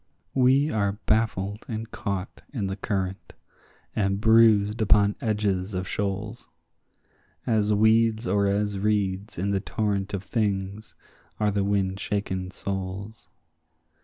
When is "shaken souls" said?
11.99-13.27